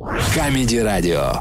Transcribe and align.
Камеди-радио. 0.00 1.32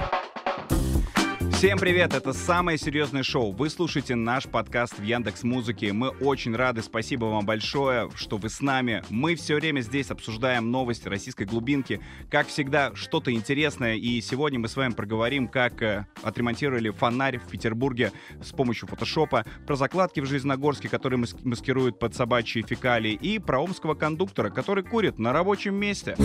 Всем 1.54 1.80
привет, 1.80 2.14
это 2.14 2.34
самое 2.34 2.78
серьезное 2.78 3.24
шоу. 3.24 3.54
Вы 3.54 3.70
слушаете 3.70 4.16
наш 4.16 4.48
подкаст 4.48 5.00
в 5.00 5.02
Яндекс 5.02 5.44
Музыке. 5.44 5.94
Мы 5.94 6.10
очень 6.10 6.54
рады, 6.54 6.82
спасибо 6.82 7.26
вам 7.26 7.46
большое, 7.46 8.10
что 8.16 8.36
вы 8.36 8.50
с 8.50 8.60
нами. 8.60 9.02
Мы 9.10 9.36
все 9.36 9.56
время 9.56 9.80
здесь 9.80 10.12
обсуждаем 10.12 10.72
новости 10.72 11.08
российской 11.08 11.46
глубинки. 11.46 12.02
Как 12.30 12.48
всегда, 12.48 12.92
что-то 12.96 13.32
интересное. 13.32 13.96
И 13.96 14.20
сегодня 14.20 14.60
мы 14.60 14.68
с 14.68 14.76
вами 14.76 14.92
проговорим, 14.92 15.48
как 15.48 15.82
э, 15.82 16.06
отремонтировали 16.22 16.90
фонарь 16.90 17.38
в 17.38 17.48
Петербурге 17.48 18.12
с 18.44 18.52
помощью 18.52 18.90
фотошопа, 18.90 19.46
про 19.66 19.76
закладки 19.78 20.20
в 20.20 20.26
Железногорске, 20.26 20.90
которые 20.90 21.20
мас- 21.20 21.36
маскируют 21.46 21.98
под 21.98 22.14
собачьи 22.14 22.62
фекалии, 22.62 23.14
и 23.14 23.40
про 23.40 23.60
омского 23.60 23.96
кондуктора, 23.96 24.50
который 24.50 24.84
курит 24.84 25.18
на 25.18 25.32
рабочем 25.32 25.76
месте. 25.76 26.18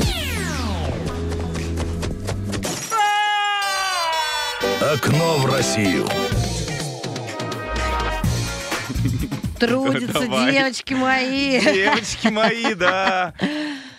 Окно 4.93 5.39
в 5.39 5.47
Россию. 5.47 6.07
Трудятся 9.59 10.21
Давай. 10.21 10.53
девочки 10.53 10.93
мои. 10.93 11.59
Девочки 11.59 12.29
мои, 12.29 12.75
да. 12.75 13.33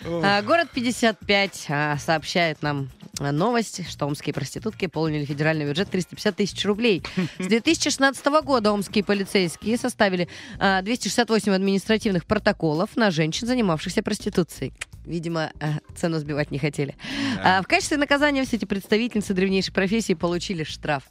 А, 0.08 0.40
Город 0.42 0.68
55 0.72 1.66
а, 1.68 1.96
сообщает 1.98 2.62
нам 2.62 2.90
а, 3.18 3.32
новость, 3.32 3.90
что 3.90 4.06
омские 4.06 4.32
проститутки 4.32 4.86
полнили 4.86 5.24
федеральный 5.24 5.66
бюджет 5.66 5.90
350 5.90 6.36
тысяч 6.36 6.64
рублей. 6.64 7.02
С 7.40 7.46
2016 7.46 8.24
года 8.44 8.70
омские 8.70 9.02
полицейские 9.02 9.76
составили 9.76 10.28
а, 10.60 10.80
268 10.82 11.52
административных 11.52 12.24
протоколов 12.24 12.94
на 12.94 13.10
женщин, 13.10 13.48
занимавшихся 13.48 14.04
проституцией. 14.04 14.72
Видимо, 15.06 15.52
а, 15.60 15.74
цену 15.96 16.18
сбивать 16.18 16.50
не 16.50 16.58
хотели. 16.58 16.94
Да. 17.36 17.58
А, 17.58 17.62
В 17.62 17.66
качестве 17.66 17.96
наказания 17.96 18.44
все 18.44 18.56
эти 18.56 18.64
представительницы 18.64 19.32
древнейшей 19.34 19.72
профессии 19.72 20.14
получили 20.14 20.64
штраф. 20.64 21.04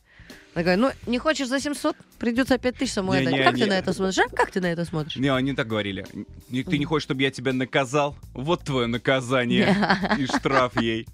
Такая, 0.54 0.78
ну, 0.78 0.92
не 1.06 1.18
хочешь 1.18 1.48
за 1.50 1.60
700, 1.60 1.96
придется 2.18 2.58
5 2.58 2.78
тысяч 2.78 2.94
самой 2.94 3.20
Не, 3.22 3.28
отдать. 3.28 3.40
не, 3.40 3.44
Как 3.46 3.56
не. 3.56 3.64
ты 3.64 3.70
на 3.70 3.74
это 3.74 3.92
смотришь? 3.94 4.20
а? 4.20 4.30
Как 4.36 4.52
ты 4.52 4.62
на 4.62 4.68
это 4.68 4.86
смотришь? 4.86 5.16
Не, 5.18 5.28
они 5.34 5.54
так 5.54 5.68
говорили. 5.68 6.06
Ты 6.50 6.78
не 6.78 6.86
хочешь, 6.86 7.04
чтобы 7.04 7.24
я 7.24 7.32
тебя 7.32 7.52
наказал? 7.52 8.16
Вот 8.34 8.64
твое 8.64 8.88
наказание. 8.88 9.76
И 10.18 10.26
штраф 10.28 10.80
ей. 10.80 11.08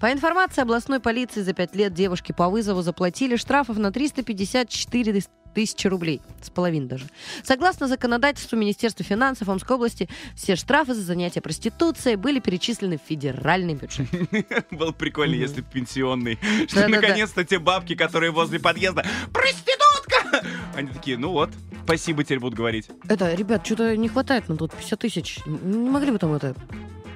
По 0.00 0.10
информации 0.12 0.62
областной 0.62 1.00
полиции 1.00 1.42
за 1.42 1.52
пять 1.52 1.74
лет 1.74 1.92
девушки 1.94 2.32
по 2.32 2.48
вызову 2.48 2.80
заплатили 2.82 3.36
штрафов 3.36 3.76
на 3.78 3.90
354 3.92 5.22
тысячи 5.54 5.86
рублей. 5.86 6.20
С 6.42 6.50
половиной 6.50 6.88
даже. 6.88 7.06
Согласно 7.42 7.88
законодательству 7.88 8.56
Министерства 8.56 9.04
финансов 9.04 9.48
Омской 9.48 9.76
области, 9.76 10.08
все 10.34 10.56
штрафы 10.56 10.94
за 10.94 11.02
занятие 11.02 11.40
проституцией 11.40 12.16
были 12.16 12.40
перечислены 12.40 12.98
в 12.98 13.08
федеральный 13.08 13.74
бюджет. 13.74 14.06
Было 14.70 14.92
прикольно, 14.92 15.34
если 15.34 15.62
пенсионный. 15.62 16.38
Что 16.68 16.88
наконец-то 16.88 17.44
те 17.44 17.58
бабки, 17.58 17.94
которые 17.94 18.30
возле 18.32 18.58
подъезда. 18.58 19.06
Проститутка! 19.32 20.44
Они 20.74 20.88
такие, 20.88 21.16
ну 21.16 21.30
вот, 21.30 21.50
спасибо 21.84 22.24
теперь 22.24 22.40
будут 22.40 22.56
говорить. 22.56 22.88
Это, 23.08 23.32
ребят, 23.34 23.64
что-то 23.64 23.96
не 23.96 24.08
хватает 24.08 24.48
нам 24.48 24.58
тут 24.58 24.72
50 24.72 24.98
тысяч. 24.98 25.38
Не 25.46 25.88
могли 25.88 26.10
бы 26.10 26.18
там 26.18 26.32
это 26.34 26.54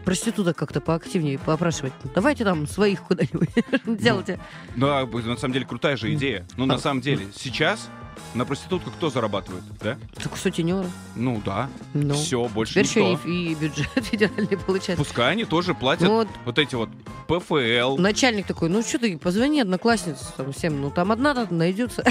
проституток 0.05 0.56
как-то 0.56 0.80
поактивнее 0.80 1.39
поопрашивать? 1.39 1.92
Давайте 2.14 2.45
там 2.45 2.67
своих 2.67 3.02
куда-нибудь 3.02 3.50
делайте. 3.84 4.39
Ну, 4.77 4.86
а, 4.89 5.05
на 5.06 5.36
самом 5.36 5.52
деле, 5.52 5.67
крутая 5.67 5.97
же 5.97 6.14
идея. 6.14 6.47
Ну, 6.56 6.67
на 6.67 6.75
А. 6.75 6.78
самом 6.78 7.00
деле, 7.00 7.27
сейчас 7.34 7.89
на 8.34 8.44
проститутках 8.44 8.94
кто 8.94 9.11
зарабатывает, 9.11 9.64
да? 9.83 9.98
Так 10.22 10.36
сутенеры. 10.36 10.88
Ну, 11.14 11.42
да. 11.44 11.69
Ну. 11.94 12.14
Все, 12.14 12.47
больше 12.48 12.72
Теперь 12.72 12.86
еще 12.86 13.12
никто. 13.12 13.28
и, 13.28 13.52
и 13.52 13.55
бюджет 13.55 13.88
федеральный 13.97 14.56
получается. 14.56 15.05
Пускай 15.05 15.33
они 15.33 15.44
тоже 15.44 15.74
платят 15.74 16.08
Ну 16.08 16.14
вот 16.14 16.28
вот 16.44 16.58
эти 16.58 16.74
вот 16.74 16.91
ПФЛ. 17.27 17.96
Начальник 17.98 18.46
такой, 18.46 18.69
ну 18.69 18.83
что 18.83 18.98
ты, 18.98 19.19
позвони 19.19 19.61
однокласснице 19.61 20.24
там 20.36 20.52
всем, 20.52 20.80
ну 20.80 20.91
там 20.91 21.12
одна 21.12 21.33
-то 21.33 21.52
найдется. 21.52 22.05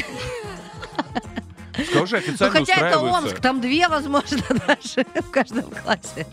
Пускай 1.78 2.02
уже 2.02 2.16
Ну 2.16 2.22
официально 2.22 2.60
хотя 2.60 2.88
это. 2.88 3.00
Омск, 3.00 3.40
там 3.40 3.62
две, 3.62 3.88
возможно, 3.88 4.42
даже 4.68 5.06
в 5.22 5.30
каждом 5.30 5.66
классе. 5.70 6.26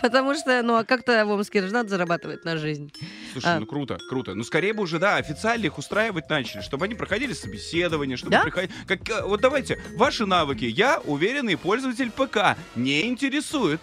Потому 0.00 0.34
что, 0.34 0.62
ну 0.62 0.76
а 0.76 0.84
как-то 0.84 1.24
в 1.26 1.30
Омске 1.30 1.62
же 1.62 1.72
надо 1.72 1.90
зарабатывать 1.90 2.44
на 2.44 2.56
жизнь. 2.56 2.92
Слушай, 3.32 3.56
А. 3.56 3.60
ну 3.60 3.66
круто, 3.66 3.98
круто. 4.08 4.34
Ну 4.34 4.44
скорее 4.44 4.72
бы 4.72 4.82
уже, 4.82 4.98
да, 4.98 5.16
официально 5.16 5.66
их 5.66 5.78
устраивать 5.78 6.28
начали, 6.28 6.60
чтобы 6.60 6.84
они 6.84 6.94
проходили 6.94 7.32
собеседование, 7.32 8.16
чтобы 8.16 8.32
Да? 8.32 8.42
приходили... 8.42 8.72
Как, 8.86 9.08
э, 9.08 9.22
вот 9.24 9.40
давайте, 9.40 9.80
ваши 9.96 10.26
навыки. 10.26 10.64
Я 10.64 11.00
уверенный 11.04 11.56
пользователь 11.56 12.10
ПК. 12.10 12.56
Не 12.76 13.06
интересует. 13.08 13.80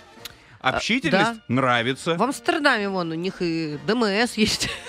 Общительность 0.62 1.24
А, 1.26 1.34
да. 1.36 1.42
нравится. 1.48 2.16
В 2.16 2.22
Амстердаме 2.24 2.90
вон 2.90 3.12
у 3.12 3.16
них 3.16 3.36
и 3.42 3.78
ДМС 3.88 4.34
есть. 4.34 4.70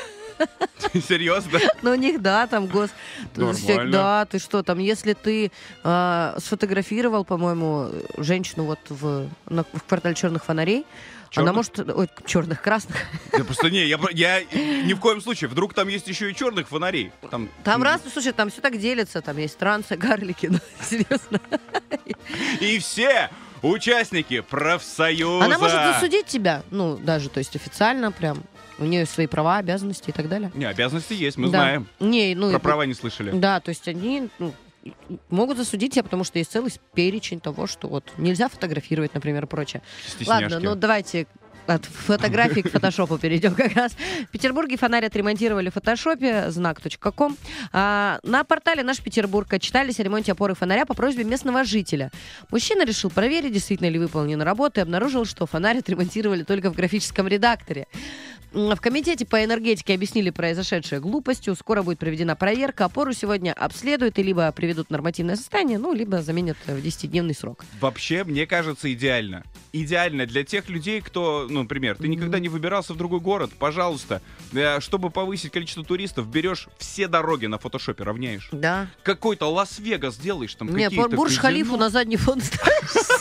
Серьезно? 1.09 1.59
Но 1.83 1.93
у 1.93 1.95
них, 1.95 2.21
да, 2.21 2.47
там 2.47 2.67
гос... 2.67 2.91
Да, 3.35 4.27
ты 4.27 4.39
что, 4.39 4.63
там, 4.63 4.79
если 4.79 5.13
ты 5.13 5.53
а, 5.85 6.37
сфотографировал, 6.39 7.25
по-моему, 7.25 7.91
женщину 8.17 8.65
вот 8.65 8.79
в, 8.89 9.29
на- 9.49 9.65
в 9.65 9.83
квартале 9.87 10.15
черных 10.15 10.45
фонарей, 10.45 10.87
она 11.37 11.53
Чёрных? 11.53 11.55
может... 11.55 11.79
Ой, 11.97 12.09
черных, 12.27 12.61
красных. 12.61 12.97
Я 13.33 13.45
просто 13.45 13.71
не, 13.71 13.87
я, 13.87 13.99
я 14.11 14.43
ни 14.43 14.93
в 14.95 14.99
коем 14.99 15.21
случае. 15.21 15.49
Вдруг 15.49 15.75
там 15.75 15.87
есть 15.87 16.09
еще 16.09 16.29
и 16.31 16.35
черных 16.35 16.69
фонарей. 16.69 17.13
Там, 17.31 17.49
Там 17.63 17.83
раз, 17.85 18.01
слушай, 18.13 18.33
там 18.33 18.51
все 18.51 18.61
так 18.61 18.79
делится, 18.79 19.21
там 19.23 19.37
есть 19.37 19.57
трансы, 19.57 19.97
гарлики, 19.97 20.47
ну, 20.51 20.59
серьезно. 20.83 21.41
И 22.61 22.79
все 22.81 23.31
участники 23.63 24.41
профсоюза. 24.41 25.45
Она 25.45 25.59
может 25.59 25.81
засудить 25.95 26.27
тебя, 26.27 26.63
ну, 26.71 26.97
даже, 26.97 27.29
то 27.29 27.39
есть 27.39 27.57
официально 27.57 28.13
прям. 28.13 28.43
У 28.79 28.85
нее 28.85 29.05
свои 29.05 29.27
права, 29.27 29.59
обязанности 29.59 30.09
и 30.09 30.13
так 30.13 30.29
далее. 30.31 30.51
Не, 30.55 30.65
обязанности 30.65 31.13
есть, 31.13 31.37
мы 31.37 31.45
Да. 31.51 31.59
знаем. 31.59 31.87
Не, 32.01 32.35
ну, 32.35 32.49
Про 32.51 32.59
и- 32.59 32.63
права 32.63 32.83
не 32.87 32.95
слышали. 32.95 33.31
Да, 33.31 33.61
то 33.61 33.69
есть 33.69 33.87
они 33.89 34.31
ну, 34.39 34.55
могут 35.29 35.59
засудить 35.59 35.93
тебя, 35.93 36.03
потому 36.05 36.25
что 36.25 36.39
есть 36.39 36.51
целый 36.51 36.73
перечень 36.95 37.41
того, 37.41 37.67
что 37.67 37.89
вот 37.89 38.05
нельзя 38.17 38.49
фотографировать, 38.49 39.13
например, 39.13 39.45
и 39.45 39.47
прочее. 39.47 39.83
Стесняшки. 40.07 40.45
Ладно, 40.55 40.61
ну 40.61 40.75
давайте 40.77 41.27
от 41.71 41.85
фотографий 41.85 42.63
к 42.63 42.71
фотошопу 42.71 43.19
перейдем 43.19 43.55
как 43.55 43.75
раз. 43.75 43.93
В 43.93 44.33
Петербурге 44.33 44.77
фонарь 44.77 45.07
отремонтировали 45.07 45.71
в 45.71 45.75
фотошопе 45.75 46.51
знак.ком. 46.51 47.37
А, 47.73 48.19
на 48.23 48.45
портале 48.45 48.83
«Наш 48.83 49.01
Петербург» 49.01 49.53
отчитались 49.53 50.01
о 50.01 50.03
ремонте 50.03 50.33
опоры 50.33 50.55
фонаря 50.55 50.85
по 50.85 50.95
просьбе 50.95 51.25
местного 51.25 51.65
жителя. 51.65 52.11
Мужчина 52.51 52.85
решил 52.85 53.11
проверить, 53.11 53.53
действительно 53.53 53.89
ли 53.89 53.99
выполнены 53.99 54.45
работы, 54.45 54.81
и 54.81 54.83
обнаружил, 54.83 55.25
что 55.25 55.47
фонарь 55.47 55.79
отремонтировали 55.79 56.43
только 56.43 56.71
в 56.71 56.75
графическом 56.75 57.29
редакторе. 57.29 57.87
В 58.53 58.77
комитете 58.77 59.25
по 59.25 59.45
энергетике 59.45 59.95
объяснили 59.95 60.31
произошедшее 60.31 61.01
глупостью. 61.01 61.55
Скоро 61.55 61.83
будет 61.83 61.99
проведена 62.01 62.35
проверка. 62.35 62.87
Опору 62.87 63.13
сегодня 63.13 63.53
обследуют 63.53 64.19
и 64.19 64.23
либо 64.25 64.51
приведут 64.51 64.89
в 64.89 64.91
нормативное 64.91 65.37
состояние, 65.37 65.79
ну, 65.79 65.93
либо 65.93 66.21
заменят 66.21 66.57
в 66.67 66.71
10-дневный 66.71 67.35
срок. 67.35 67.65
Вообще, 67.81 68.25
мне 68.25 68.47
кажется, 68.47 68.93
идеально. 68.93 69.45
Идеально 69.73 70.27
для 70.27 70.43
тех 70.43 70.69
людей, 70.69 71.01
кто, 71.01 71.47
ну, 71.49 71.63
например, 71.63 71.97
ты 71.97 72.09
никогда 72.09 72.41
не 72.41 72.49
выбирался 72.49 72.93
в 72.93 72.97
другой 72.97 73.21
город, 73.21 73.53
пожалуйста, 73.57 74.21
э, 74.53 74.81
чтобы 74.81 75.11
повысить 75.11 75.53
количество 75.53 75.85
туристов, 75.85 76.27
берешь 76.29 76.69
все 76.79 77.07
дороги 77.07 77.47
на 77.47 77.59
фотошопе, 77.59 78.03
равняешь. 78.03 78.49
Да. 78.51 78.89
Какой-то 79.05 79.47
Лас-Вегас 79.47 80.17
делаешь, 80.17 80.55
там 80.57 80.75
Не, 80.75 80.85
какие-то 80.85 81.09
Бурж 81.11 81.37
казино. 81.37 81.43
Халифу 81.43 81.77
на 81.77 81.89
задний 81.89 82.17
фон 82.17 82.41
ставишь. 82.43 83.20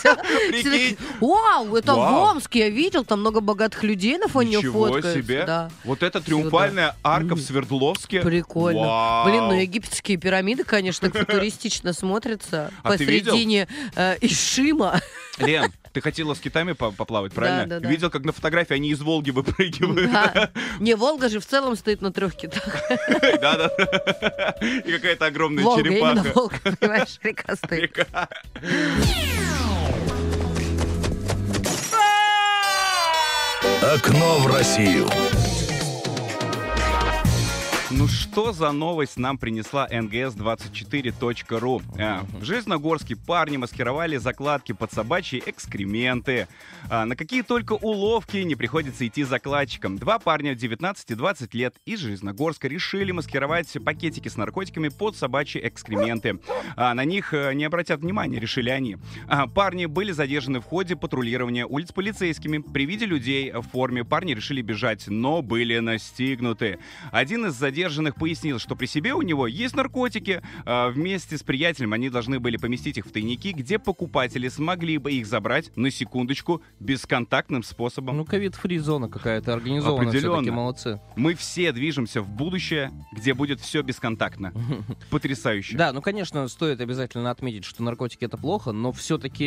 Прикинь. 0.49 0.97
Вау, 1.19 1.75
это 1.75 1.93
в 1.93 1.97
Вау. 1.97 2.31
Омске, 2.31 2.59
я 2.59 2.69
видел, 2.69 3.03
там 3.05 3.19
много 3.19 3.39
богатых 3.41 3.83
людей 3.83 4.17
на 4.17 4.27
фоне 4.27 4.57
Ничего 4.57 4.85
фоткаются. 4.87 5.13
себе. 5.21 5.43
Да. 5.45 5.69
Вот 5.83 6.03
это 6.03 6.21
триумфальная 6.21 6.95
арка 7.03 7.35
в. 7.35 7.39
Свердловске. 7.39 8.21
Прикольно. 8.21 8.79
Вау. 8.81 9.25
Блин, 9.29 9.47
ну 9.47 9.53
египетские 9.53 10.17
пирамиды, 10.17 10.63
конечно, 10.63 11.09
так 11.09 11.25
футуристично 11.27 11.93
смотрятся. 11.93 12.71
А 12.83 12.97
ты 12.97 13.03
видел? 13.05 13.31
Посредине 13.31 13.67
э, 13.95 14.17
Ишима. 14.21 14.99
Лен, 15.39 15.71
ты 15.93 16.01
хотела 16.01 16.33
с 16.33 16.39
китами 16.39 16.73
по- 16.73 16.91
поплавать, 16.91 17.33
правильно? 17.33 17.65
Да, 17.65 17.75
да, 17.75 17.79
да. 17.81 17.89
Видел, 17.89 18.09
как 18.09 18.23
на 18.23 18.31
фотографии 18.31 18.73
они 18.73 18.89
из 18.89 19.01
Волги 19.01 19.31
выпрыгивают. 19.31 20.11
Да. 20.11 20.51
Не, 20.79 20.95
Волга 20.95 21.29
же 21.29 21.39
в 21.39 21.45
целом 21.45 21.75
стоит 21.75 22.01
на 22.01 22.11
трех 22.11 22.35
китах. 22.35 22.63
Да-да. 23.41 23.67
И 24.85 24.91
какая-то 24.91 25.25
огромная 25.25 25.63
Волга, 25.63 25.81
именно 25.81 26.23
черепаха. 26.23 26.33
Волга, 26.35 26.77
понимаешь, 26.79 27.19
река 27.23 27.55
стоит. 27.55 27.81
Река. 27.97 28.29
Окно 33.91 34.37
в 34.37 34.45
Россию. 34.45 35.07
Ну 37.91 38.07
что 38.07 38.51
за 38.53 38.71
новость 38.71 39.17
нам 39.17 39.39
принесла 39.39 39.87
нгс24.ру? 39.89 41.81
А, 41.97 42.23
в 42.39 42.43
Железногорске 42.43 43.15
парни 43.15 43.57
маскировали 43.57 44.17
закладки 44.17 44.73
под 44.73 44.93
собачьи 44.93 45.41
экскременты. 45.43 46.47
А, 46.87 47.05
на 47.05 47.15
какие 47.15 47.41
только 47.41 47.73
уловки 47.73 48.37
не 48.37 48.53
приходится 48.53 49.07
идти 49.07 49.23
закладчикам. 49.23 49.97
Два 49.97 50.19
парня 50.19 50.53
19 50.53 51.09
и 51.09 51.15
20 51.15 51.53
лет 51.55 51.77
из 51.87 52.01
Железногорска 52.01 52.67
решили 52.67 53.11
маскировать 53.11 53.75
пакетики 53.83 54.27
с 54.27 54.37
наркотиками 54.37 54.89
под 54.89 55.15
собачьи 55.15 55.59
экскременты. 55.59 56.37
А, 56.75 56.93
на 56.93 57.05
них 57.05 57.33
э, 57.33 57.55
не 57.55 57.65
обратят 57.65 58.01
внимания, 58.01 58.39
решили 58.39 58.69
они. 58.69 58.97
А, 59.27 59.47
парни 59.47 59.87
были 59.87 60.11
задержаны 60.11 60.59
в 60.59 60.65
ходе 60.65 60.95
патрулирования 60.95 61.65
улиц 61.65 61.91
полицейскими. 61.91 62.59
При 62.59 62.85
виде 62.85 63.07
людей 63.07 63.51
в 63.51 63.63
форме 63.63 64.05
парни 64.05 64.35
решили 64.35 64.61
бежать, 64.61 65.07
но 65.07 65.41
были 65.41 65.79
настигнуты. 65.79 66.77
Один 67.11 67.47
из 67.47 67.53
задержанных 67.55 67.78
пояснил, 68.17 68.59
что 68.59 68.75
при 68.75 68.85
себе 68.85 69.13
у 69.13 69.21
него 69.21 69.47
есть 69.47 69.75
наркотики. 69.75 70.41
А, 70.65 70.89
вместе 70.89 71.37
с 71.37 71.43
приятелем 71.43 71.93
они 71.93 72.09
должны 72.09 72.39
были 72.39 72.57
поместить 72.57 72.97
их 72.97 73.05
в 73.05 73.11
тайники, 73.11 73.49
где 73.49 73.79
покупатели 73.79 74.47
смогли 74.49 74.97
бы 74.97 75.11
их 75.11 75.27
забрать, 75.27 75.71
на 75.75 75.91
секундочку, 75.91 76.61
бесконтактным 76.79 77.63
способом. 77.63 78.17
Ну, 78.17 78.25
ковид-фри 78.25 78.79
зона 78.79 79.09
какая-то 79.09 79.53
организованная, 79.53 80.09
Определенно. 80.09 80.35
все-таки 80.35 80.51
молодцы. 80.51 81.01
Мы 81.15 81.35
все 81.35 81.71
движемся 81.71 82.21
в 82.21 82.29
будущее, 82.29 82.91
где 83.11 83.33
будет 83.33 83.59
все 83.59 83.81
бесконтактно. 83.81 84.53
Потрясающе. 85.09 85.77
Да, 85.77 85.93
ну, 85.93 86.01
конечно, 86.01 86.47
стоит 86.47 86.81
обязательно 86.81 87.31
отметить, 87.31 87.65
что 87.65 87.83
наркотики 87.83 88.25
это 88.25 88.37
плохо, 88.37 88.71
но 88.71 88.91
все-таки 88.91 89.45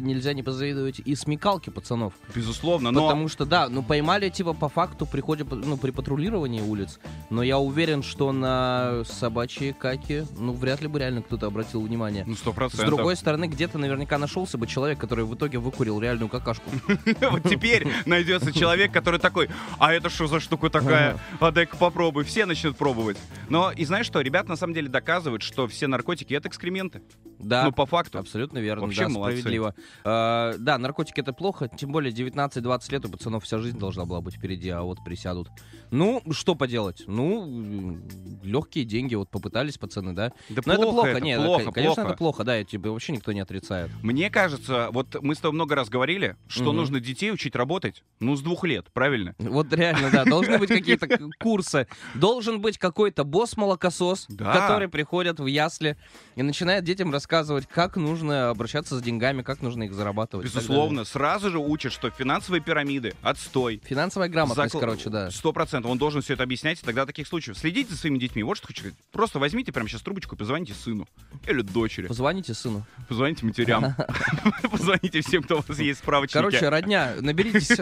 нельзя 0.00 0.32
не 0.32 0.42
позавидовать 0.42 1.00
и 1.04 1.14
смекалке 1.14 1.70
пацанов. 1.70 2.14
Безусловно, 2.34 2.90
но... 2.90 3.06
Потому 3.06 3.28
что, 3.28 3.44
да, 3.44 3.68
ну 3.68 3.82
поймали, 3.82 4.28
типа, 4.28 4.54
по 4.54 4.68
факту 4.68 5.06
при 5.06 5.20
ходе, 5.20 5.44
ну, 5.44 5.76
при 5.76 5.90
патрулировании 5.90 6.60
улиц, 6.60 6.98
но 7.30 7.42
я 7.42 7.58
уверен, 7.58 7.67
что 8.02 8.32
на 8.32 9.02
собачьи 9.04 9.72
каки, 9.72 10.24
ну, 10.36 10.52
вряд 10.52 10.80
ли 10.80 10.88
бы 10.88 10.98
реально 10.98 11.22
кто-то 11.22 11.46
обратил 11.46 11.80
внимание. 11.82 12.24
Ну, 12.26 12.34
сто 12.34 12.52
С 12.52 12.54
процентов. 12.54 12.86
другой 12.86 13.16
стороны, 13.16 13.46
где-то 13.46 13.78
наверняка 13.78 14.18
нашелся 14.18 14.58
бы 14.58 14.66
человек, 14.66 14.98
который 14.98 15.24
в 15.24 15.34
итоге 15.34 15.58
выкурил 15.58 16.00
реальную 16.00 16.28
какашку. 16.28 16.70
Вот 17.30 17.42
теперь 17.44 17.86
найдется 18.06 18.52
человек, 18.52 18.92
который 18.92 19.20
такой, 19.20 19.48
а 19.78 19.92
это 19.92 20.08
что 20.08 20.26
за 20.26 20.40
штука 20.40 20.70
такая? 20.70 21.18
А 21.40 21.50
дай-ка 21.50 21.76
попробуй. 21.76 22.24
Все 22.24 22.46
начнут 22.46 22.76
пробовать. 22.76 23.18
Но 23.48 23.70
и 23.70 23.84
знаешь 23.84 24.06
что, 24.06 24.20
ребята 24.20 24.48
на 24.50 24.56
самом 24.56 24.74
деле 24.74 24.88
доказывают, 24.88 25.42
что 25.42 25.68
все 25.68 25.86
наркотики 25.86 26.34
это 26.34 26.48
экскременты. 26.48 27.02
Да, 27.38 27.64
Ну, 27.64 27.72
по 27.72 27.86
факту. 27.86 28.18
Абсолютно 28.18 28.58
верно, 28.58 28.82
Вообще 28.84 29.02
да, 29.02 29.08
молодцы. 29.08 29.38
справедливо. 29.40 29.74
А, 30.04 30.54
да, 30.58 30.78
наркотики 30.78 31.20
это 31.20 31.32
плохо, 31.32 31.68
тем 31.68 31.92
более 31.92 32.12
19-20 32.12 32.92
лет 32.92 33.04
у 33.04 33.08
пацанов 33.08 33.44
вся 33.44 33.58
жизнь 33.58 33.78
должна 33.78 34.04
была 34.04 34.20
быть 34.20 34.34
впереди, 34.36 34.70
а 34.70 34.82
вот 34.82 34.98
присядут. 35.04 35.48
Ну, 35.90 36.22
что 36.32 36.54
поделать? 36.54 37.04
Ну, 37.06 37.98
легкие 38.42 38.84
деньги, 38.84 39.14
вот 39.14 39.30
попытались 39.30 39.78
пацаны, 39.78 40.12
да? 40.12 40.32
Да 40.48 40.62
Но 40.66 40.74
это 40.74 40.82
плохо, 40.82 41.08
это 41.08 41.20
нет, 41.20 41.40
плохо, 41.42 41.72
конечно, 41.72 41.94
плохо. 41.94 42.08
это 42.08 42.18
плохо, 42.18 42.44
да, 42.44 42.60
и 42.60 42.64
тебе 42.64 42.90
вообще 42.90 43.12
никто 43.12 43.32
не 43.32 43.40
отрицает. 43.40 43.90
Мне 44.02 44.30
кажется, 44.30 44.88
вот 44.92 45.16
мы 45.22 45.34
с 45.34 45.38
тобой 45.38 45.54
много 45.54 45.74
раз 45.74 45.88
говорили, 45.88 46.36
что 46.48 46.64
Мгм. 46.66 46.76
нужно 46.76 47.00
детей 47.00 47.32
учить 47.32 47.54
работать, 47.56 48.02
ну, 48.20 48.36
с 48.36 48.42
двух 48.42 48.64
лет, 48.64 48.86
правильно? 48.92 49.34
Вот 49.38 49.72
реально, 49.72 50.10
да, 50.10 50.24
должны 50.24 50.58
быть 50.58 50.68
какие-то 50.68 51.08
курсы. 51.38 51.86
Должен 52.14 52.60
быть 52.60 52.78
какой-то 52.78 53.24
босс-молокосос, 53.24 54.26
который 54.36 54.88
приходит 54.88 55.40
в 55.40 55.46
ясли 55.46 55.96
и 56.36 56.42
начинает 56.42 56.84
детям 56.84 57.12
рассказывать, 57.12 57.27
как 57.28 57.96
нужно 57.96 58.50
обращаться 58.50 58.98
с 58.98 59.02
деньгами, 59.02 59.42
как 59.42 59.62
нужно 59.62 59.84
их 59.84 59.92
зарабатывать. 59.92 60.46
Безусловно, 60.46 61.04
сразу 61.04 61.50
же 61.50 61.58
учат, 61.58 61.92
что 61.92 62.10
финансовые 62.10 62.60
пирамиды, 62.62 63.14
отстой. 63.22 63.80
Финансовая 63.84 64.28
грамотность, 64.28 64.74
Закл- 64.74 64.80
короче, 64.80 65.10
да. 65.10 65.30
Сто 65.30 65.52
процентов. 65.52 65.90
Он 65.90 65.98
должен 65.98 66.22
все 66.22 66.34
это 66.34 66.42
объяснять, 66.42 66.82
и 66.82 66.86
тогда 66.86 67.06
таких 67.06 67.26
случаев. 67.28 67.58
Следите 67.58 67.92
за 67.92 67.98
своими 67.98 68.18
детьми. 68.18 68.42
Вот 68.42 68.56
что 68.56 68.66
хочу 68.66 68.80
сказать. 68.80 68.98
Просто 69.12 69.38
возьмите 69.38 69.72
прямо 69.72 69.88
сейчас 69.88 70.02
трубочку 70.02 70.34
и 70.34 70.38
позвоните 70.38 70.74
сыну. 70.74 71.06
Или 71.46 71.62
дочери. 71.62 72.06
Позвоните 72.06 72.54
сыну. 72.54 72.86
Позвоните 73.08 73.44
матерям. 73.44 73.94
Позвоните 74.70 75.20
всем, 75.20 75.42
кто 75.42 75.58
у 75.58 75.62
вас 75.66 75.78
есть 75.78 76.00
справочники. 76.00 76.38
Короче, 76.38 76.68
родня, 76.68 77.14
наберитесь. 77.20 77.70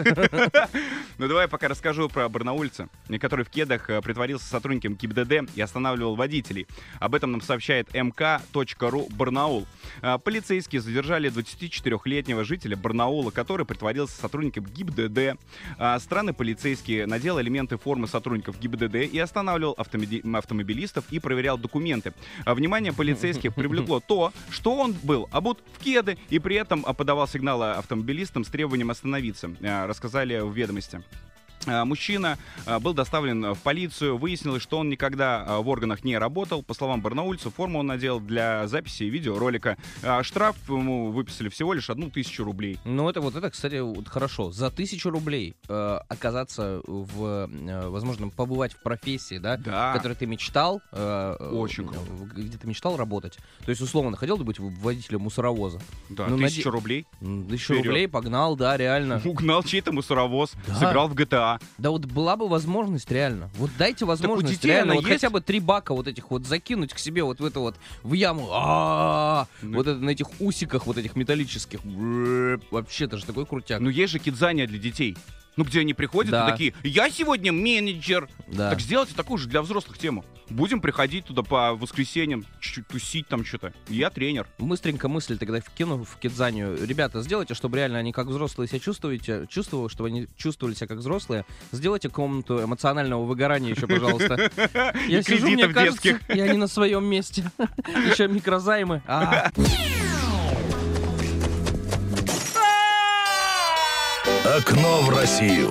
Ну 1.19 1.27
давай 1.27 1.45
я 1.45 1.47
пока 1.47 1.67
расскажу 1.67 2.09
про 2.09 2.29
барнаульца, 2.29 2.89
который 3.19 3.43
в 3.43 3.49
кедах 3.49 3.89
э, 3.89 4.03
притворился 4.03 4.45
сотрудником 4.45 4.93
ГИБДД 4.93 5.49
и 5.55 5.61
останавливал 5.61 6.15
водителей. 6.15 6.67
Об 6.99 7.15
этом 7.15 7.31
нам 7.31 7.41
сообщает 7.41 7.89
mk.ru 7.89 9.11
Барнаул. 9.37 9.67
А, 10.01 10.17
Полицейские 10.17 10.81
задержали 10.81 11.29
24-летнего 11.31 12.43
жителя 12.43 12.75
Барнаула, 12.75 13.31
который 13.31 13.65
притворился 13.65 14.19
сотрудником 14.19 14.65
ГИБДД. 14.65 15.39
А, 15.77 15.99
Странные 15.99 16.33
полицейские 16.33 17.05
надел 17.05 17.39
элементы 17.39 17.77
формы 17.77 18.07
сотрудников 18.07 18.59
ГИБДД 18.59 18.95
и 19.13 19.19
останавливал 19.19 19.73
автомоби- 19.77 20.21
автомобилистов 20.35 21.05
и 21.11 21.19
проверял 21.19 21.57
документы. 21.57 22.13
А, 22.45 22.55
Внимание 22.55 22.93
полицейских 22.93 23.53
привлекло 23.53 23.99
то, 24.07 24.33
что 24.49 24.75
он 24.75 24.93
был 25.03 25.27
обут 25.31 25.59
в 25.77 25.83
кеды 25.83 26.17
и 26.29 26.39
при 26.39 26.55
этом 26.55 26.81
подавал 26.83 27.27
сигналы 27.27 27.71
автомобилистам 27.73 28.43
с 28.43 28.47
требованием 28.49 28.89
остановиться, 28.89 29.51
рассказали 29.61 30.39
в 30.39 30.51
ведомости. 30.53 31.01
А, 31.67 31.85
Мужчина 31.85 32.37
а, 32.65 32.79
был 32.79 32.93
доставлен 32.93 33.53
в 33.53 33.59
полицию. 33.59 34.17
Выяснилось, 34.17 34.61
что 34.63 34.79
он 34.79 34.89
никогда 34.89 35.43
а, 35.45 35.59
в 35.61 35.67
органах 35.69 36.03
не 36.03 36.17
работал. 36.17 36.63
По 36.63 36.73
словам 36.73 37.01
барнаульца, 37.01 37.49
форму 37.49 37.79
он 37.79 37.87
надел 37.87 38.19
для 38.19 38.67
записи 38.67 39.03
видеоролика. 39.03 39.77
Штраф 40.21 40.55
ему 40.69 41.11
выписали 41.11 41.49
всего 41.49 41.73
лишь 41.73 41.89
одну 41.89 42.09
тысячу 42.09 42.43
рублей. 42.43 42.79
Ну, 42.85 43.09
это 43.09 43.21
вот 43.21 43.35
это, 43.35 43.49
кстати, 43.49 43.79
вот 43.79 44.07
хорошо. 44.07 44.51
За 44.51 44.69
тысячу 44.71 45.09
рублей 45.09 45.55
э, 45.67 45.99
оказаться 46.09 46.81
в, 46.85 47.47
э, 47.49 47.87
возможно, 47.89 48.29
побывать 48.29 48.73
в 48.73 48.81
профессии, 48.81 49.37
да, 49.37 49.57
Да. 49.57 49.91
в 49.93 49.97
которой 49.97 50.13
ты 50.13 50.25
мечтал, 50.25 50.81
э, 50.91 51.35
Очень 51.51 51.85
э, 51.85 51.87
круто. 51.87 52.33
где 52.35 52.57
ты 52.57 52.67
мечтал 52.67 52.97
работать. 52.97 53.37
То 53.65 53.69
есть, 53.69 53.81
условно, 53.81 54.15
хотел 54.17 54.37
бы 54.37 54.43
быть 54.43 54.59
водителем 54.59 55.21
мусоровоза. 55.21 55.79
Да, 56.09 56.27
Ну, 56.27 56.37
тысяча 56.37 56.69
наде- 56.69 56.71
рублей. 56.71 57.05
Вперед. 57.21 57.85
рублей, 57.85 58.07
погнал, 58.07 58.55
да, 58.55 58.77
реально. 58.77 59.21
Угнал 59.25 59.63
чей-то 59.63 59.91
мусоровоз, 59.91 60.53
Да. 60.67 60.75
сыграл 60.75 61.07
в 61.07 61.13
GTA. 61.15 61.56
Да 61.77 61.91
вот 61.91 62.05
была 62.05 62.35
бы 62.35 62.47
возможность 62.47 63.11
реально. 63.11 63.49
Вот 63.57 63.71
дайте 63.77 64.05
возможность 64.05 64.55
детей 64.55 64.67
реально. 64.67 64.95
Вот 64.95 65.05
есть? 65.05 65.13
хотя 65.13 65.29
бы 65.29 65.41
три 65.41 65.59
бака 65.59 65.93
вот 65.93 66.07
этих 66.07 66.29
вот 66.31 66.45
закинуть 66.45 66.93
к 66.93 66.99
себе 66.99 67.23
вот 67.23 67.39
в 67.39 67.45
это 67.45 67.59
вот, 67.59 67.75
в 68.03 68.13
яму. 68.13 68.47
Ну. 69.61 69.77
Вот 69.77 69.87
это 69.87 69.99
на 69.99 70.09
этих 70.09 70.27
усиках 70.39 70.85
вот 70.85 70.97
этих 70.97 71.15
металлических. 71.15 71.79
Вообще, 72.71 73.05
это 73.05 73.17
же 73.17 73.25
такой 73.25 73.45
крутяк. 73.45 73.79
Ну 73.79 73.89
есть 73.89 74.13
же 74.13 74.19
кидзания 74.19 74.67
для 74.67 74.77
детей. 74.77 75.17
Ну, 75.57 75.63
где 75.63 75.81
они 75.81 75.93
приходят 75.93 76.31
Да. 76.31 76.47
и 76.47 76.51
такие, 76.51 76.73
я 76.83 77.09
сегодня 77.09 77.51
менеджер. 77.51 78.29
Да. 78.47 78.69
Так 78.69 78.79
сделайте 78.79 79.13
такую 79.15 79.39
же 79.39 79.49
для 79.49 79.61
взрослых 79.61 79.97
тему. 79.97 80.23
Будем 80.49 80.79
приходить 80.79 81.25
туда 81.25 81.41
по 81.43 81.73
воскресеньям, 81.75 82.45
чуть-чуть 82.61 82.87
тусить 82.87 83.27
там 83.27 83.43
что-то. 83.43 83.73
Я 83.89 84.09
тренер. 84.09 84.47
Быстренько 84.59 85.09
мысли 85.09 85.35
тогда 85.35 85.59
вкину 85.59 86.05
в 86.05 86.15
кидзанию. 86.19 86.77
Ребята, 86.85 87.21
сделайте, 87.21 87.53
чтобы 87.53 87.77
реально 87.77 87.97
они 87.99 88.13
как 88.13 88.27
взрослые 88.27 88.69
себя 88.69 88.79
чувствуете, 88.79 89.45
чувствовали, 89.49 89.89
чтобы 89.89 90.07
они 90.07 90.27
чувствовали 90.37 90.73
себя 90.75 90.87
как 90.87 90.99
взрослые. 90.99 91.43
Сделайте 91.73 92.07
комнату 92.07 92.63
эмоционального 92.63 93.25
выгорания 93.25 93.71
еще, 93.71 93.87
пожалуйста. 93.87 94.49
Я 95.07 95.21
сижу, 95.23 95.49
мне 95.49 95.67
кажется, 95.67 96.19
я 96.29 96.47
не 96.47 96.57
на 96.57 96.67
своем 96.67 97.03
месте. 97.05 97.51
Еще 98.09 98.27
микрозаймы. 98.27 99.01
Окно 104.55 105.01
в 105.01 105.09
Россию. 105.09 105.69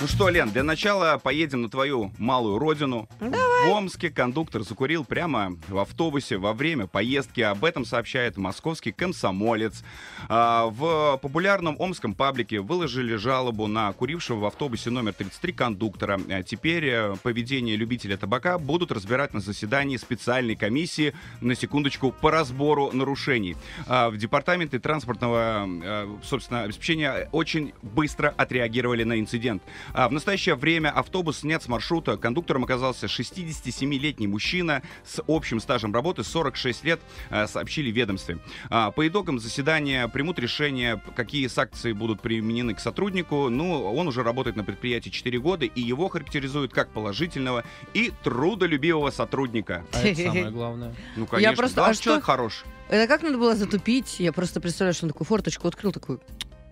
Ну 0.00 0.06
что, 0.06 0.28
Лен, 0.28 0.50
для 0.50 0.62
начала 0.62 1.18
поедем 1.18 1.62
на 1.62 1.68
твою 1.68 2.12
малую 2.18 2.60
родину. 2.60 3.08
В 3.18 3.68
Омске 3.70 4.10
кондуктор 4.10 4.62
закурил 4.62 5.04
прямо 5.04 5.58
в 5.66 5.76
автобусе 5.78 6.36
во 6.36 6.52
время 6.52 6.86
поездки. 6.86 7.40
Об 7.40 7.64
этом 7.64 7.84
сообщает 7.84 8.36
московский 8.36 8.92
комсомолец. 8.92 9.82
А, 10.28 10.66
В 10.66 11.18
популярном 11.20 11.74
омском 11.80 12.14
паблике 12.14 12.60
выложили 12.60 13.16
жалобу 13.16 13.66
на 13.66 13.92
курившего 13.92 14.38
в 14.38 14.44
автобусе 14.44 14.90
номер 14.90 15.14
33 15.14 15.52
кондуктора. 15.52 16.20
А 16.30 16.44
Теперь 16.44 16.86
э, 16.86 17.16
поведение 17.20 17.74
любителя 17.74 18.16
табака 18.16 18.58
будут 18.58 18.92
разбирать 18.92 19.34
на 19.34 19.40
заседании 19.40 19.96
специальной 19.96 20.54
комиссии, 20.54 21.12
на 21.40 21.56
секундочку, 21.56 22.12
по 22.12 22.30
разбору 22.30 22.92
нарушений. 22.92 23.56
А, 23.88 24.10
В 24.10 24.16
департаменте 24.16 24.78
транспортного, 24.78 25.66
э, 25.66 26.16
собственно, 26.22 26.62
обеспечения 26.62 27.28
очень 27.32 27.72
быстро 27.82 28.32
отреагировали 28.36 29.02
на 29.02 29.18
инцидент. 29.18 29.60
А 29.92 30.08
В 30.08 30.12
настоящее 30.12 30.54
время 30.54 30.90
автобус 30.90 31.38
снят 31.38 31.62
с 31.62 31.68
маршрута. 31.68 32.16
Кондуктором 32.16 32.64
оказался 32.64 33.06
67-летний 33.06 34.26
мужчина 34.26 34.82
с 35.04 35.22
общим 35.26 35.60
стажем 35.60 35.94
работы 35.94 36.24
46 36.24 36.84
лет, 36.84 37.00
э, 37.30 37.46
сообщили 37.46 37.90
ведомстве. 37.90 38.38
А, 38.70 38.90
По 38.90 39.06
итогам 39.06 39.38
заседания 39.38 40.08
примут 40.08 40.38
решение, 40.38 41.00
какие 41.16 41.46
санкции 41.46 41.92
будут 41.92 42.20
применены 42.20 42.74
к 42.74 42.80
сотруднику. 42.80 43.48
Ну, 43.48 43.94
он 43.94 44.08
уже 44.08 44.22
работает 44.22 44.56
на 44.56 44.64
предприятии 44.64 45.10
4 45.10 45.38
года, 45.38 45.64
и 45.64 45.80
его 45.80 46.08
характеризуют 46.08 46.72
как 46.72 46.90
положительного 46.92 47.64
и 47.94 48.12
трудолюбивого 48.24 49.10
сотрудника. 49.10 49.84
а 49.92 50.02
это 50.02 50.22
самое 50.22 50.50
главное. 50.50 50.94
Ну, 51.16 51.26
конечно, 51.26 51.56
просто- 51.56 51.74
главное, 51.76 51.90
а 51.90 51.94
что 51.94 52.02
что- 52.02 52.04
человек 52.10 52.24
хорош. 52.24 52.64
Это 52.88 53.06
как 53.06 53.22
надо 53.22 53.38
было 53.38 53.54
затупить? 53.54 54.18
Я 54.18 54.32
просто 54.32 54.60
представляю, 54.60 54.94
что 54.94 55.06
он 55.06 55.10
такую 55.12 55.26
форточку 55.26 55.68
открыл, 55.68 55.92
такой, 55.92 56.18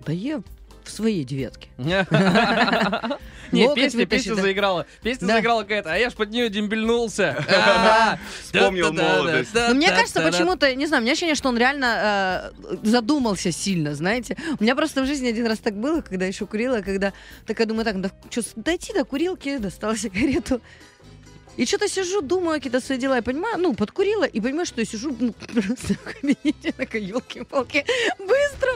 да 0.07 0.13
я 0.13 0.43
в 0.87 0.91
своей 0.91 1.25
девятке. 1.25 1.69
Не, 3.53 3.75
песня, 3.75 4.07
песня 4.07 4.35
заиграла. 4.35 4.87
Песня 5.03 5.27
заиграла 5.27 5.63
какая-то, 5.63 5.93
а 5.93 5.97
я 5.97 6.11
ж 6.11 6.15
под 6.15 6.31
нее 6.31 6.49
дембельнулся. 6.49 7.45
Да. 7.57 8.19
Вспомнил 8.43 8.93
молодость. 8.93 9.55
Но 9.55 9.75
мне 9.75 9.91
кажется, 9.91 10.21
почему-то, 10.21 10.75
не 10.75 10.87
знаю, 10.87 11.03
у 11.03 11.05
меня 11.05 11.13
ощущение, 11.13 11.35
что 11.35 11.49
он 11.49 11.59
реально 11.59 12.53
э, 12.63 12.77
задумался 12.83 13.53
сильно, 13.53 13.95
знаете. 13.95 14.37
У 14.59 14.63
меня 14.63 14.75
просто 14.75 15.03
в 15.03 15.07
жизни 15.07 15.29
один 15.29 15.47
раз 15.47 15.59
так 15.59 15.75
было, 15.77 16.01
когда 16.01 16.27
еще 16.27 16.47
курила, 16.47 16.81
когда 16.81 17.13
такая 17.47 17.67
думаю, 17.67 17.85
так, 17.85 17.97
что, 18.31 18.43
дойти 18.57 18.93
до 18.93 19.05
курилки, 19.05 19.59
достала 19.59 19.97
сигарету. 19.97 20.61
И 21.57 21.65
что-то 21.67 21.89
сижу, 21.89 22.21
думаю 22.23 22.59
какие-то 22.59 22.81
свои 22.81 22.99
дела, 22.99 23.19
и 23.19 23.23
понимаю, 23.23 23.59
ну, 23.59 23.75
подкурила, 23.75 24.25
и 24.25 24.41
понимаю, 24.41 24.67
что 24.67 24.81
я 24.81 24.85
сижу 24.87 25.17
ну, 25.19 25.33
просто 25.55 25.95
в 25.95 26.03
кабинете, 26.03 26.73
такая, 26.73 27.03
елки-палки, 27.03 27.85
быстро 28.19 28.71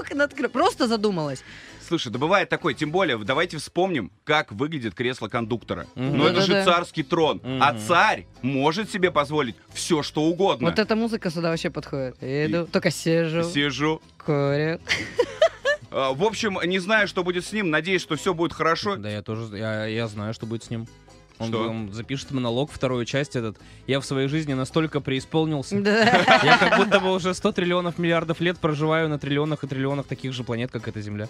окна 0.00 0.24
открою. 0.24 0.50
Просто 0.50 0.86
задумалась. 0.86 1.42
Слушай, 1.88 2.10
да 2.12 2.18
бывает 2.18 2.48
такое, 2.48 2.74
тем 2.74 2.90
более, 2.90 3.16
давайте 3.18 3.58
вспомним, 3.58 4.10
как 4.24 4.50
выглядит 4.52 4.94
кресло 4.94 5.28
кондуктора. 5.28 5.86
Мгм. 5.94 6.16
Ну 6.18 6.26
это 6.26 6.40
же 6.40 6.64
царский 6.64 7.04
трон. 7.04 7.40
А 7.60 7.72
Мгм. 7.72 7.80
царь 7.86 8.26
может 8.42 8.90
себе 8.90 9.10
позволить 9.12 9.54
все, 9.72 10.02
что 10.02 10.22
угодно. 10.22 10.68
Вот 10.70 10.78
эта 10.80 10.96
музыка 10.96 11.30
сюда 11.30 11.50
вообще 11.50 11.70
подходит. 11.70 12.16
Я 12.20 12.46
иду, 12.46 12.66
только 12.66 12.90
сижу, 12.90 13.44
Сижу. 13.44 14.00
курю. 14.24 14.80
А, 15.92 16.12
В 16.12 16.24
общем, 16.24 16.58
не 16.64 16.80
знаю, 16.80 17.06
что 17.08 17.22
будет 17.22 17.46
с 17.46 17.52
ним. 17.52 17.70
Надеюсь, 17.70 18.02
что 18.02 18.16
все 18.16 18.34
будет 18.34 18.52
хорошо. 18.52 18.96
Да, 18.96 19.08
я 19.08 19.22
тоже, 19.22 19.56
я, 19.56 19.86
я 19.86 20.08
знаю, 20.08 20.34
что 20.34 20.44
будет 20.44 20.64
с 20.64 20.68
ним. 20.70 20.86
Он, 21.38 21.48
Что? 21.48 21.68
он 21.68 21.92
запишет 21.92 22.30
монолог, 22.30 22.70
вторую 22.70 23.04
часть 23.04 23.36
этот. 23.36 23.58
Я 23.86 24.00
в 24.00 24.06
своей 24.06 24.28
жизни 24.28 24.54
настолько 24.54 25.00
преисполнился. 25.00 25.78
Да. 25.80 26.02
Я 26.42 26.58
как 26.58 26.78
будто 26.78 27.00
бы 27.00 27.12
уже 27.12 27.34
100 27.34 27.52
триллионов 27.52 27.98
миллиардов 27.98 28.40
лет 28.40 28.58
проживаю 28.58 29.08
на 29.08 29.18
триллионах 29.18 29.64
и 29.64 29.66
триллионах 29.66 30.06
таких 30.06 30.32
же 30.32 30.44
планет, 30.44 30.70
как 30.70 30.88
эта 30.88 31.00
Земля. 31.00 31.28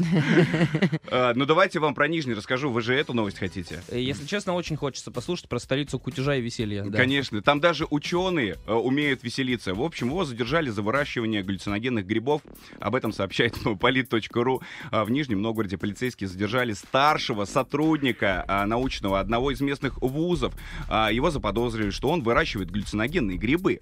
А, 1.10 1.32
Ну 1.34 1.44
давайте 1.46 1.78
вам 1.80 1.94
про 1.94 2.08
Нижний 2.08 2.34
расскажу. 2.34 2.70
Вы 2.70 2.82
же 2.82 2.94
эту 2.94 3.12
новость 3.14 3.38
хотите? 3.38 3.82
Э, 3.88 4.00
Если 4.00 4.26
честно, 4.26 4.54
очень 4.54 4.76
хочется 4.76 5.10
послушать 5.10 5.48
про 5.48 5.58
столицу 5.58 5.98
кутежа 5.98 6.36
и 6.36 6.40
веселья. 6.40 6.84
Конечно, 6.90 7.42
там 7.42 7.60
даже 7.60 7.86
ученые 7.88 8.56
э, 8.66 8.72
умеют 8.72 9.22
веселиться. 9.22 9.74
В 9.74 9.82
общем, 9.82 10.08
его 10.08 10.24
задержали 10.24 10.70
за 10.70 10.82
выращивание 10.82 11.42
галлюциногенных 11.42 12.06
грибов. 12.06 12.42
Об 12.78 12.94
этом 12.94 13.12
сообщает 13.12 13.56
polit.ru. 13.56 14.60
А, 14.90 15.04
В 15.04 15.10
Нижнем 15.10 15.42
Новгороде 15.42 15.78
полицейские 15.78 16.28
задержали 16.28 16.72
старшего 16.72 17.44
сотрудника 17.44 18.44
а, 18.46 18.66
научного 18.66 19.18
одного 19.20 19.50
из 19.50 19.60
местных 19.60 20.00
вузов. 20.00 20.54
Его 20.88 21.30
заподозрили, 21.30 21.90
что 21.90 22.08
он 22.10 22.22
выращивает 22.22 22.70
галлюциногенные 22.70 23.36
грибы. 23.38 23.80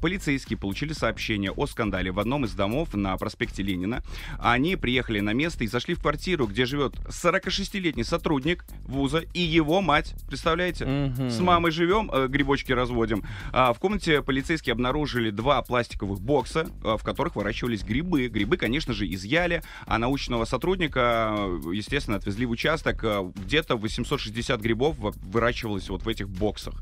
Полицейские 0.00 0.58
получили 0.58 0.92
сообщение 0.92 1.52
о 1.52 1.66
скандале 1.66 2.10
в 2.10 2.18
одном 2.18 2.44
из 2.44 2.52
домов 2.52 2.94
на 2.94 3.16
проспекте 3.16 3.62
Ленина. 3.62 4.02
Они 4.40 4.76
приехали 4.76 5.20
на 5.20 5.32
место 5.32 5.53
и 5.62 5.66
зашли 5.66 5.94
в 5.94 6.00
квартиру, 6.00 6.46
где 6.46 6.64
живет 6.66 6.94
46-летний 7.08 8.04
сотрудник 8.04 8.64
вуза 8.84 9.18
и 9.32 9.40
его 9.40 9.80
мать. 9.80 10.14
Представляете? 10.26 10.84
Мгм. 10.84 11.30
С 11.30 11.38
мамой 11.40 11.70
живем, 11.70 12.10
э, 12.12 12.26
грибочки 12.28 12.72
разводим. 12.72 13.24
А, 13.52 13.72
в 13.72 13.78
комнате 13.78 14.22
полицейские 14.22 14.72
обнаружили 14.72 15.30
два 15.30 15.62
пластиковых 15.62 16.20
бокса, 16.20 16.66
э, 16.82 16.96
в 16.98 17.02
которых 17.02 17.36
выращивались 17.36 17.82
грибы. 17.82 18.28
Грибы, 18.28 18.56
конечно 18.56 18.92
же, 18.92 19.06
изъяли, 19.12 19.62
а 19.86 19.98
научного 19.98 20.44
сотрудника, 20.44 21.34
э, 21.36 21.60
естественно, 21.74 22.16
отвезли 22.16 22.46
в 22.46 22.50
участок. 22.50 23.04
Э, 23.04 23.30
Где-то 23.34 23.76
860 23.76 24.60
грибов 24.60 24.96
выращивалось 24.98 25.88
вот 25.88 26.02
в 26.04 26.08
этих 26.08 26.28
боксах. 26.28 26.74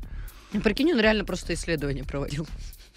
Ну, 0.53 0.61
Прикинь, 0.61 0.91
он 0.93 0.99
реально 0.99 1.25
просто 1.25 1.55
исследование 1.55 2.03
проводил. 2.03 2.47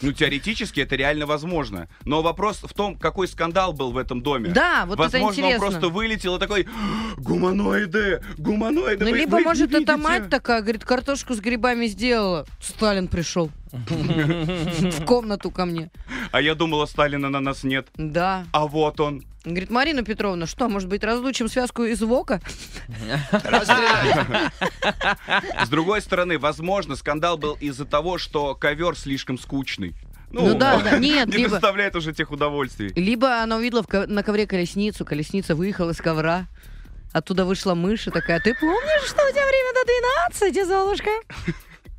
Ну, 0.02 0.12
теоретически 0.12 0.80
это 0.80 0.94
реально 0.96 1.26
возможно. 1.26 1.88
Но 2.04 2.22
вопрос 2.22 2.58
в 2.62 2.72
том, 2.74 2.96
какой 2.98 3.28
скандал 3.28 3.72
был 3.72 3.92
в 3.92 3.96
этом 3.96 4.20
доме. 4.22 4.50
Да, 4.50 4.84
вот 4.86 4.98
Возможно, 4.98 5.26
это 5.26 5.40
интересно. 5.40 5.64
он 5.66 5.72
просто 5.72 5.88
вылетел 5.88 6.36
и 6.36 6.38
такой, 6.38 6.66
гуманоиды, 7.16 8.22
гуманоиды. 8.38 9.04
Ну, 9.04 9.10
вы- 9.10 9.18
либо, 9.18 9.36
вы 9.36 9.40
может, 9.42 9.70
это 9.70 9.78
видите?» 9.78 9.96
мать 9.96 10.28
такая, 10.28 10.60
говорит, 10.60 10.84
картошку 10.84 11.34
с 11.34 11.40
грибами 11.40 11.86
сделала. 11.86 12.46
Сталин 12.60 13.08
пришел 13.08 13.50
в 13.88 15.04
комнату 15.04 15.50
ко 15.50 15.64
мне. 15.64 15.90
А 16.32 16.40
я 16.40 16.54
думала, 16.54 16.86
Сталина 16.86 17.28
на 17.28 17.40
нас 17.40 17.64
нет. 17.64 17.88
Да. 17.96 18.44
А 18.52 18.66
вот 18.66 19.00
он. 19.00 19.24
Говорит, 19.44 19.70
Марина 19.70 20.02
Петровна, 20.02 20.46
что, 20.46 20.68
может 20.68 20.88
быть, 20.88 21.04
разлучим 21.04 21.48
связку 21.48 21.84
из 21.84 22.02
ВОКа? 22.02 22.40
С 25.64 25.68
другой 25.68 26.00
стороны, 26.02 26.38
возможно, 26.38 26.96
скандал 26.96 27.38
был 27.38 27.54
из-за 27.60 27.84
того, 27.84 28.18
что 28.18 28.54
ковер 28.54 28.96
слишком 28.96 29.38
скучный. 29.38 29.94
Ну 30.30 30.58
да, 30.58 30.80
да. 30.82 30.98
Нет, 30.98 31.28
не 31.28 31.36
либо- 31.36 31.50
доставляет 31.50 31.94
уже 31.96 32.12
тех 32.12 32.30
удовольствий. 32.30 32.92
Либо 32.96 33.40
она 33.42 33.56
увидела 33.56 33.82
в 33.82 34.06
на 34.08 34.22
ковре 34.22 34.46
колесницу, 34.46 35.04
колесница 35.04 35.54
выехала 35.54 35.92
из 35.92 35.98
ковра, 35.98 36.46
оттуда 37.12 37.44
вышла 37.44 37.74
мышь 37.74 38.06
и 38.08 38.10
такая, 38.10 38.40
ты 38.40 38.54
помнишь, 38.54 39.06
что 39.08 39.24
у 39.24 39.30
тебя 39.30 39.46
время 39.46 39.72
до 39.72 39.84
12, 40.40 40.66
Золушка? 40.66 41.10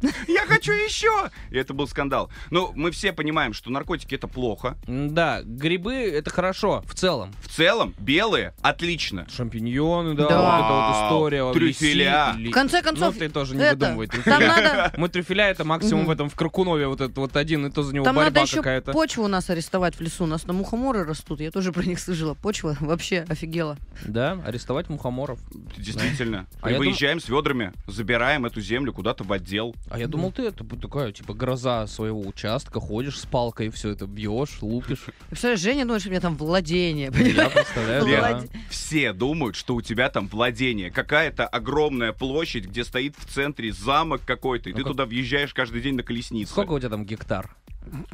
Я 0.27 0.45
хочу 0.45 0.71
еще! 0.73 1.29
И 1.49 1.57
это 1.57 1.73
был 1.73 1.87
скандал. 1.87 2.29
Ну, 2.51 2.71
мы 2.75 2.91
все 2.91 3.13
понимаем, 3.13 3.53
что 3.53 3.69
наркотики 3.71 4.15
это 4.15 4.27
плохо. 4.27 4.77
Да, 4.87 5.41
грибы 5.43 5.93
это 5.95 6.29
хорошо 6.29 6.83
в 6.87 6.93
целом. 6.93 7.33
В 7.41 7.47
целом, 7.47 7.93
белые 7.99 8.53
отлично. 8.61 9.27
Шампиньоны, 9.29 10.13
да, 10.15 10.27
Да. 10.27 10.37
вот 10.41 10.65
эта 10.65 10.73
вот 10.73 11.05
история. 11.05 11.53
Трюфеля. 11.53 12.35
В 12.37 12.51
конце 12.51 12.81
концов, 12.81 13.13
Ну, 13.15 13.19
ты 13.19 13.29
тоже 13.29 13.55
не 13.55 13.63
это, 13.63 13.75
выдумывай 13.75 14.07
там 14.07 14.21
трюфеля. 14.23 14.47
надо, 14.47 14.93
Мы 14.97 15.09
трюфеля 15.09 15.49
это 15.49 15.63
максимум 15.65 16.05
в 16.05 16.09
этом 16.11 16.29
в 16.29 16.35
Кракунове 16.35 16.87
вот 16.87 17.01
этот 17.01 17.17
вот 17.17 17.35
один, 17.35 17.65
и 17.65 17.71
то 17.71 17.83
за 17.83 17.93
него 17.93 18.05
там 18.05 18.15
надо 18.15 18.27
борьба 18.31 18.41
еще 18.41 18.57
какая-то. 18.57 18.91
почву 18.91 19.23
у 19.23 19.27
нас 19.27 19.49
арестовать 19.49 19.95
в 19.95 20.01
лесу. 20.01 20.23
У 20.25 20.27
нас 20.27 20.45
на 20.45 20.53
мухоморы 20.53 21.03
растут, 21.03 21.41
я 21.41 21.51
тоже 21.51 21.71
про 21.71 21.83
них 21.83 21.99
слышала. 21.99 22.33
Почва 22.35 22.77
вообще 22.81 23.25
офигела. 23.27 23.77
Да, 24.05 24.37
арестовать 24.45 24.89
мухоморов. 24.89 25.39
Действительно. 25.77 26.47
А 26.61 26.69
И 26.69 26.73
я 26.73 26.79
выезжаем 26.79 27.19
с 27.19 27.29
ведрами, 27.29 27.73
забираем 27.87 28.45
эту 28.45 28.61
землю 28.61 28.93
куда-то 28.93 29.23
в 29.23 29.31
отдел. 29.31 29.75
А 29.89 29.97
я 29.97 30.07
думал, 30.07 30.31
ты 30.31 30.43
это 30.43 30.63
такая, 30.63 31.11
типа, 31.11 31.33
гроза 31.33 31.87
своего 31.87 32.19
участка, 32.21 32.79
ходишь 32.79 33.19
с 33.19 33.25
палкой, 33.25 33.69
все 33.69 33.91
это 33.91 34.05
бьешь, 34.05 34.61
лупишь. 34.61 35.05
Представляешь, 35.29 35.61
Женя 35.61 35.83
думает, 35.83 36.01
что 36.01 36.09
у 36.09 36.11
меня 36.11 36.21
там 36.21 36.35
владение. 36.35 37.11
Я 37.13 37.49
представляю, 37.49 38.05
да. 38.05 38.43
Все 38.69 39.13
думают, 39.13 39.55
что 39.55 39.75
у 39.75 39.81
тебя 39.81 40.09
там 40.09 40.27
владение. 40.27 40.91
Какая-то 40.91 41.47
огромная 41.47 42.11
площадь, 42.11 42.65
где 42.65 42.83
стоит 42.83 43.15
в 43.17 43.25
центре 43.33 43.71
замок 43.71 44.21
какой-то, 44.25 44.69
и 44.69 44.73
Ну 44.73 44.79
ты 44.79 44.83
туда 44.83 45.05
въезжаешь 45.05 45.53
каждый 45.53 45.81
день 45.81 45.95
на 45.95 46.03
колеснице. 46.03 46.51
Сколько 46.51 46.73
у 46.73 46.79
тебя 46.79 46.89
там 46.89 47.05
гектар? 47.05 47.55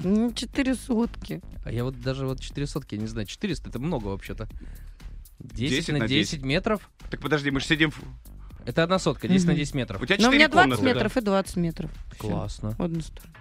Ну, 0.03 0.31
Четыре 0.33 0.75
сутки. 0.75 1.41
А 1.65 1.71
я 1.71 1.83
вот 1.83 1.99
даже 1.99 2.27
вот 2.27 2.39
400, 2.39 2.81
я 2.91 2.97
не 2.99 3.07
знаю, 3.07 3.25
400 3.25 3.69
это 3.69 3.79
много 3.79 4.07
вообще-то. 4.07 4.47
10, 5.39 5.69
10 5.77 5.93
на 5.93 5.99
на 5.99 6.07
10, 6.07 6.31
10. 6.31 6.45
метров? 6.45 6.89
Так 7.09 7.19
подожди, 7.19 7.51
мы 7.51 7.59
же 7.59 7.65
сидим... 7.65 7.91
в- 7.91 8.01
Это 8.65 8.83
одна 8.83 8.97
сотка, 8.99 9.27
10 9.27 9.45
на 9.45 9.51
Мгм. 9.51 9.59
10 9.59 9.73
метров. 9.75 10.01
У 10.01 10.05
тебя 10.05 10.15
Но 10.19 10.29
у 10.29 10.31
4 10.31 10.37
меня 10.37 10.47
20 10.47 10.77
комнаты. 10.79 10.95
метров 10.95 11.17
и 11.17 11.21
20 11.21 11.55
метров. 11.57 11.91
Всё. 12.17 12.27
Классно. 12.29 12.75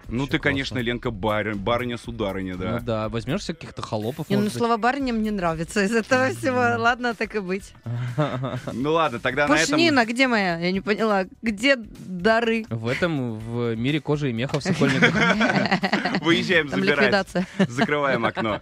Ну 0.09 0.27
ты, 0.27 0.39
конечно. 0.39 0.79
Ленка, 0.79 1.11
бары- 1.11 1.55
барыня-сударыня, 1.55 2.57
да. 2.57 2.73
Ну 2.73 2.81
да, 2.85 3.09
возьмешь 3.09 3.45
себе 3.45 3.55
каких-то 3.55 3.83
холопов. 3.83 4.29
Не, 4.29 4.37
ну 4.37 4.43
может 4.43 4.55
быть. 4.55 4.59
слова 4.59 4.77
барыня 4.79 5.13
мне 5.13 5.31
нравится 5.31 5.85
из 5.85 5.93
этого 5.95 6.31
всего. 6.31 6.59
Ладно, 6.83 7.15
так 7.15 7.35
и 7.35 7.39
быть. 7.39 7.73
Ну 8.73 8.93
ладно, 8.93 9.21
тогда 9.21 9.47
на 9.47 9.55
этом... 9.55 9.71
Пушнина, 9.77 10.05
где 10.07 10.27
моя? 10.27 10.59
Я 10.59 10.73
не 10.73 10.81
поняла. 10.81 11.25
Где 11.41 11.77
дары? 11.77 12.65
В 12.69 12.89
этом, 12.89 13.39
в 13.39 13.75
мире 13.77 14.01
кожи 14.01 14.31
и 14.31 14.33
меха 14.33 14.59
в 14.61 14.63
Сокольниках. 14.65 15.13
Выезжаем 16.23 16.69
Там 16.69 16.81
забирать. 16.81 16.99
ликвидация. 16.99 17.47
Закрываем 17.69 18.25
окно. 18.25 18.61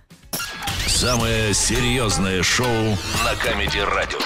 Самое 0.86 1.54
серьезное 1.54 2.42
шоу 2.42 2.66
на 3.24 3.34
Камеди 3.42 3.78
Радио. 3.78 4.18